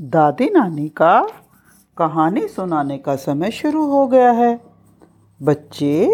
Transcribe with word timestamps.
दादी 0.00 0.50
नानी 0.50 0.88
का 0.88 1.28
कहानी 1.98 2.48
सुनाने 2.48 2.98
का 2.98 3.16
समय 3.16 3.50
शुरू 3.50 3.84
हो 3.86 4.06
गया 4.06 4.30
है। 4.30 4.60
बच्चे 5.42 6.10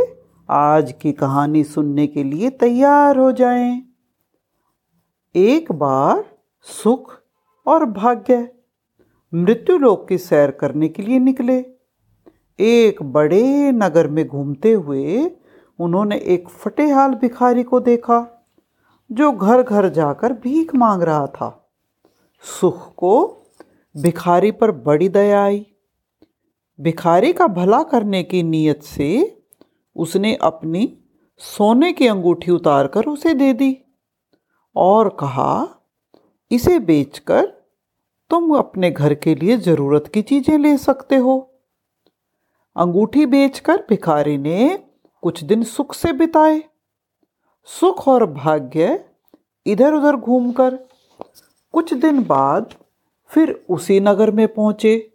आज 0.49 0.95
की 1.03 1.13
कहानी 1.13 1.65
सुनने 1.65 2.07
के 2.07 2.25
लिए 2.25 2.51
तैयार 2.51 3.17
हो 3.17 3.33
जाएँ। 3.33 3.83
एक 5.37 5.73
बार 5.73 6.25
सुख 6.61 7.19
और 7.67 7.85
भाग्य 7.85 8.53
मृत्यु 9.35 9.79
लोक 9.79 10.09
की 10.09 10.19
सैर 10.19 10.51
करने 10.51 10.89
के 10.89 11.03
लिए 11.03 11.19
निकले। 11.19 11.59
एक 12.59 13.03
बड़े 13.03 13.73
नगर 13.73 14.09
में 14.09 14.27
घूमते 14.29 14.73
हुए 14.73 15.31
उन्होंने 15.79 16.17
एक 16.17 16.49
फटेहाल 16.49 17.15
भिखारी 17.15 17.63
को 17.63 17.81
देखा, 17.81 18.49
जो 19.13 19.33
घर 19.33 19.63
घर 19.63 19.89
जाकर 19.89 20.33
भीख 20.33 20.75
मांग 20.75 21.03
रहा 21.03 21.27
था। 21.27 21.71
सुख 22.61 22.95
को 22.95 23.39
भिखारी 23.95 24.51
पर 24.51 24.71
बड़ी 24.71 25.09
दया 25.09 25.43
आई। 25.45 25.67
भिखारी 26.79 27.33
का 27.33 27.47
भला 27.47 27.83
करने 27.83 28.23
की 28.23 28.43
नीयत 28.43 28.83
से 28.83 29.09
उसने 29.97 30.35
अपनी 30.35 30.99
सोने 31.41 31.93
की 31.93 32.07
अंगूठी 32.07 32.51
उतारकर 32.51 33.05
उसे 33.05 33.35
दे 33.35 33.53
दी 33.53 33.77
और 34.77 35.09
कहा, 35.21 35.69
इसे 36.51 36.79
बेचकर 36.79 37.47
तुम 38.31 38.57
अपने 38.57 38.91
घर 38.91 39.15
के 39.15 39.35
लिए 39.35 39.57
ज़रूरत 39.57 40.11
की 40.15 40.23
चीज़ें 40.23 40.59
ले 40.59 40.77
सकते 40.79 41.17
हो। 41.17 41.39
अंगूठी 42.77 43.27
बेचकर 43.27 43.85
भिखारी 43.89 44.37
ने 44.39 44.77
कुछ 45.23 45.43
दिन 45.45 45.63
सुख 45.63 45.95
से 45.95 46.13
बिताए। 46.13 46.63
सुख 47.69 48.07
और 48.09 48.27
भाग्य 48.27 49.05
इधर 49.67 49.95
उधर 49.95 50.17
घूमकर। 50.17 50.79
कुछ 51.75 51.93
दिन 51.95 52.23
बाद 52.25 52.75
फिर 53.33 53.65
उसी 53.71 54.01
नगर 54.01 54.31
में 54.31 54.49
पहुँचे। 54.49 55.13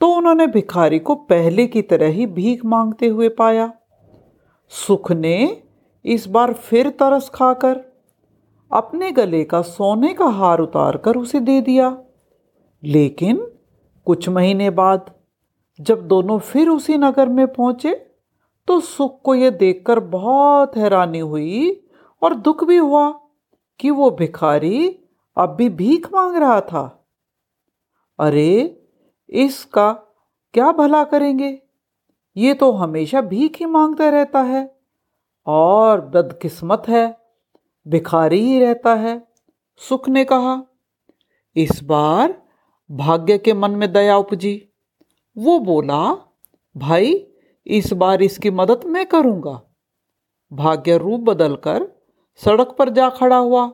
तो 0.00 0.12
उन्होंने 0.12 0.46
भिखारी 0.46 0.98
को 0.98 1.14
पहले 1.14 1.66
की 1.66 1.82
तरह 1.82 2.06
ही 2.06 2.26
भीख 2.26 2.64
मांगते 2.64 3.06
हुए 3.06 3.28
पाया। 3.28 3.72
सुख 4.68 5.12
ने 5.12 5.62
इस 6.04 6.28
बार 6.28 6.52
फिर 6.52 6.88
तरस 6.90 7.28
खाकर 7.28 7.80
अपने 8.72 9.10
गले 9.12 9.44
का 9.44 9.62
सोने 9.62 10.14
का 10.14 10.24
हार 10.24 10.58
उतारकर 10.58 11.16
उसे 11.16 11.40
दे 11.40 11.60
दिया। 11.60 11.96
लेकिन 12.84 13.52
कुछ 14.06 14.28
महीने 14.28 14.70
बाद 14.70 15.10
जब 15.80 16.06
दोनों 16.08 16.38
फिर 16.38 16.68
उसी 16.68 16.98
नगर 16.98 17.28
में 17.28 17.46
पहुँचे 17.46 17.94
तो 18.68 18.80
सुख 18.80 19.20
को 19.22 19.34
यह 19.34 19.50
देखकर 19.50 20.00
बहुत 20.00 20.76
हैरानी 20.76 21.18
हुई 21.18 21.84
और 22.22 22.34
दुख 22.34 22.64
भी 22.64 22.76
हुआ 22.76 23.10
कि 23.80 23.90
वो 23.90 24.10
भिखारी 24.10 24.98
अब 25.36 25.54
भी 25.56 25.68
भीख 25.68 26.08
मांग 26.12 26.36
रहा 26.36 26.60
था। 26.60 26.99
अरे, 28.20 28.82
इसका 29.30 29.92
क्या 30.54 30.72
भला 30.72 31.04
करेंगे? 31.04 31.62
ये 32.36 32.54
तो 32.54 32.72
हमेशा 32.72 33.20
भीख 33.20 33.56
ही 33.56 33.66
माँगता 33.66 34.08
रहता 34.08 34.40
है। 34.40 34.80
और 35.46 36.00
बदकिस्मत 36.00 36.82
है, 36.88 37.18
भिखारी 37.88 38.40
ही 38.40 38.60
रहता 38.60 38.94
है, 38.94 39.28
सुख 39.78 40.08
ने 40.08 40.24
कहा। 40.24 40.62
इस 41.56 41.80
बार 41.84 42.42
भाग्य 42.90 43.38
के 43.38 43.52
मन 43.52 43.70
में 43.70 43.92
दया 43.92 44.16
उपजी। 44.16 44.68
वो 45.38 45.58
बोला, 45.58 46.32
भाई, 46.76 47.26
इस 47.66 47.92
बार 47.92 48.22
इसकी 48.22 48.50
मदद 48.50 48.84
मैं 48.84 49.06
करूँगा। 49.06 49.62
भाग्य 50.52 50.98
रूप 50.98 51.20
बदलकर 51.20 51.90
सड़क 52.36 52.76
पर 52.78 52.88
जा 52.88 53.10
खड़ा 53.10 53.36
हुआ। 53.36 53.72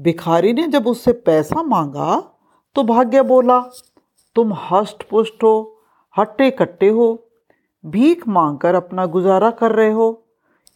भिखारी 0.00 0.52
ने 0.52 0.68
जब 0.68 0.86
उससे 0.86 1.12
पैसा 1.12 1.62
मांगा 1.62 2.34
तो 2.78 2.82
भाग्य 2.84 3.22
बोला, 3.22 3.58
तुम 4.36 4.52
हष्ट 4.70 5.02
पुष्ट 5.02 5.42
हो, 5.42 5.80
हट्टे 6.16 6.50
कट्टे 6.50 6.88
हो, 6.88 7.06
भीख 7.84 8.26
मांगकर 8.28 8.74
अपना 8.74 9.06
गुजारा 9.06 9.50
कर 9.50 9.72
रहे 9.72 9.90
हो, 9.90 10.10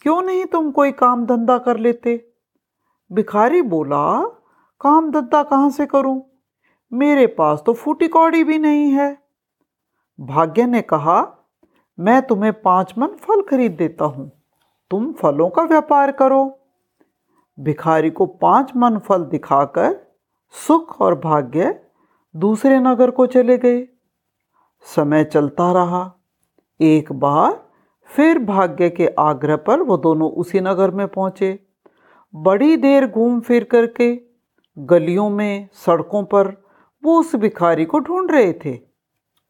क्यों 0.01 0.23
नहीं 0.23 0.45
तुम 0.45 0.71
कोई 0.71 0.93
काम 0.93 1.25
धंधा 1.27 1.59
कर 1.59 1.77
लेते? 1.77 2.15
भिखारी 3.11 3.63
बोला, 3.63 4.03
काम 4.81 5.11
धंधा 5.11 5.43
कहाँ 5.43 5.69
से 5.71 5.87
करूँ? 5.87 6.21
मेरे 6.93 7.27
पास 7.27 7.63
तो 7.67 7.73
फूटी 7.73 8.09
कौड़ी 8.09 8.43
भी 8.45 8.59
नहीं 8.59 8.91
है। 8.91 9.17
भाग्य 10.19 10.67
ने 10.67 10.83
कहा, 10.83 11.21
मैं 11.99 12.21
तुम्हें 12.23 12.53
पाँच 12.53 12.95
मन 12.99 13.15
फल 13.19 13.43
खरीद 13.43 13.77
देता 13.77 14.05
हूँ, 14.05 14.31
तुम 14.91 15.13
फलों 15.13 15.49
का 15.51 15.63
व्यापार 15.63 16.13
करो। 16.13 16.43
भिखारी 17.59 18.11
को 18.11 18.27
पाँच 18.27 18.73
मन 18.77 18.99
फल 18.99 19.25
दिखाकर 19.27 19.95
सुख 20.55 21.01
और 21.01 21.19
भाग्य 21.21 21.79
दूसरे 22.37 22.79
नगर 22.81 23.11
को 23.11 23.27
चले 23.27 23.59
गए। 23.59 23.89
समय 24.83 25.25
चलता 25.25 25.73
रहा। 25.73 26.13
एक 26.81 27.13
बार 27.13 27.67
फिर 28.05 28.39
भाग्य 28.39 28.91
के 28.91 29.07
आग्रह 29.19 29.57
पर 29.57 29.81
वो 29.81 29.97
दोनों 29.97 30.31
उसी 30.31 30.61
नगर 30.61 30.91
में 30.91 31.09
पहुँचे। 31.09 31.67
बड़ी 32.35 32.77
देर 32.77 33.07
घूम 33.07 33.41
फिर 33.41 33.65
करके 33.65 34.21
गलियों 34.79 35.31
में, 35.31 35.69
सड़कों 35.73 36.25
पर 36.25 36.63
वो 37.05 37.21
उस 37.21 37.37
भिखारी 37.37 37.85
को 37.85 37.99
ढूंढ 37.99 38.31
रहे 38.31 38.53
थे। 38.53 38.79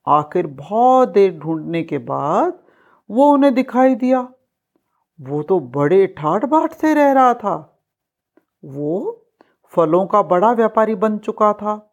आखिर 0.08 0.46
बहुत 0.46 1.08
देर 1.08 1.38
ढूँढने 1.38 1.82
के 1.82 1.98
बाद 1.98 2.58
वो 3.10 3.32
उन्हें 3.32 3.54
दिखाई 3.54 3.94
दिया। 3.94 4.28
वो 5.20 5.42
तो 5.42 5.60
बड़े 5.60 6.06
ठाठ 6.06 6.44
बाट 6.44 6.72
से 6.72 6.94
रह 6.94 7.12
रहा 7.12 7.34
था। 7.34 7.82
वो 8.64 9.24
फलों 9.64 10.06
का 10.06 10.22
बड़ा 10.22 10.52
व्यापारी 10.52 10.94
बन 10.94 11.18
चुका 11.18 11.52
था। 11.52 11.91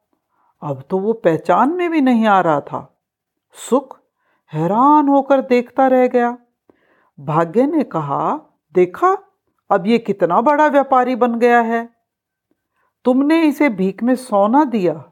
अब 0.62 0.84
तो 0.90 0.98
वो 0.98 1.14
पहचान 1.16 1.74
में 1.74 1.90
भी 1.92 2.02
नहीं 2.02 2.26
आ 2.28 2.40
रहा 2.42 2.60
था। 2.62 2.82
सुख 3.58 3.98
हैरान 4.54 5.08
होकर 5.08 5.42
देखता 5.44 5.88
रह 5.88 6.08
गया। 6.08 6.38
भाग्य 7.20 7.66
ने 7.68 7.84
कहा, 7.86 8.36
देखा, 8.76 9.18
अब 9.70 9.88
ये 9.88 9.98
कितना 10.00 10.42
बड़ा 10.42 10.68
व्यापारी 10.68 11.16
बन 11.16 11.40
गया 11.40 11.60
है। 11.62 11.88
तुमने 13.06 13.42
इसे 13.44 13.70
भीख 13.72 14.04
में 14.04 14.16
सोना 14.18 14.64
दिया, 14.66 15.04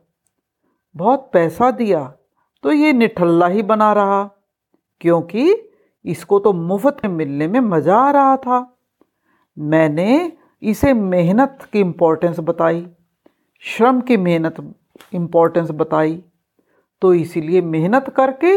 बहुत 0.95 1.29
पैसा 1.33 1.69
दिया 1.71 2.01
तो 2.63 2.71
ये 2.71 2.93
निठल्ला 2.93 3.47
ही 3.47 3.61
बना 3.63 3.91
रहा, 3.93 4.23
क्योंकि 5.01 5.53
इसको 6.05 6.39
तो 6.39 6.53
मुफ़्त 6.53 7.05
में 7.05 7.11
मिलने 7.11 7.47
में 7.47 7.59
मज़ा 7.59 7.97
आ 7.97 8.09
रहा 8.11 8.35
था। 8.37 8.59
मैंने 9.57 10.31
इसे 10.61 10.93
मेहनत 10.93 11.67
की 11.73 11.79
इम्पोर्टेंस 11.79 12.39
बताई, 12.39 12.85
श्रम 13.63 14.01
की 14.01 14.17
मेहनत 14.17 14.59
इम्पोर्टेंस 15.13 15.71
बताई। 15.71 16.23
तो 17.01 17.13
इसीलिए 17.13 17.61
मेहनत 17.61 18.09
करके 18.09 18.55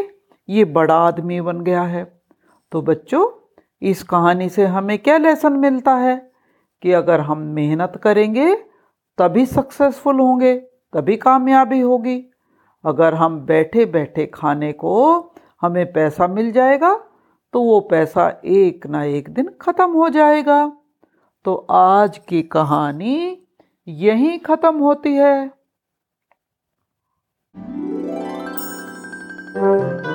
ये 0.48 0.64
बड़ा 0.64 0.94
आदमी 0.94 1.40
बन 1.40 1.60
गया 1.60 1.82
है। 1.82 2.22
तो 2.72 2.82
बच्चों, 2.82 3.28
इस 3.82 4.02
कहानी 4.02 4.48
से 4.48 4.66
हमें 4.66 4.98
क्या 4.98 5.18
लेसन 5.18 5.52
मिलता 5.52 5.94
है? 5.94 6.32
कि 6.82 6.92
अगर 6.92 7.20
हम 7.20 7.38
मेहनत 7.38 8.00
करेंगे, 8.02 8.54
तभी 9.18 9.46
सक्सेसफुल 9.46 10.20
होंगे, 10.20 10.56
तभी 10.92 11.16
कामयाबी 11.16 11.80
होगी। 11.80 12.26
अगर 12.84 13.14
हम 13.14 13.40
बैठे 13.40 13.84
बैठे 13.86 14.26
खाने 14.26 14.72
को 14.72 15.32
हमें 15.60 15.92
पैसा 15.92 16.26
मिल 16.26 16.52
जाएगा 16.52 17.04
तो 17.52 17.62
वो 17.62 17.80
पैसा 17.80 18.40
एक 18.44 18.86
ना 18.86 19.04
एक 19.04 19.28
दिन 19.30 19.50
ख़त्म 19.60 19.90
हो 19.90 20.08
जाएगा। 20.08 20.72
तो 21.44 21.54
आज 21.70 22.18
की 22.18 22.42
कहानी 22.42 23.46
यहीं 23.88 24.38
ख़त्म 24.38 24.76
होती 24.76 25.14
है। 25.14 25.50
Música 29.54 30.09